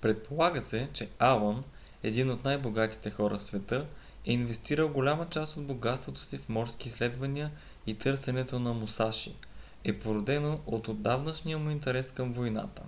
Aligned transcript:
предполага 0.00 0.60
се 0.62 0.88
че 0.92 1.08
алън 1.18 1.64
един 2.02 2.30
от 2.30 2.44
най-богатите 2.44 3.10
хора 3.10 3.38
в 3.38 3.42
света 3.42 3.86
е 4.26 4.32
инвестирал 4.32 4.88
голяма 4.88 5.28
част 5.30 5.56
от 5.56 5.66
богатството 5.66 6.22
си 6.24 6.38
в 6.38 6.48
морски 6.48 6.88
изследвания 6.88 7.50
и 7.86 7.98
търсенето 7.98 8.60
на 8.60 8.74
мусаши 8.74 9.32
е 9.84 9.98
породено 9.98 10.60
от 10.66 10.88
отдавнашния 10.88 11.58
му 11.58 11.70
интерес 11.70 12.12
към 12.12 12.32
войната 12.32 12.82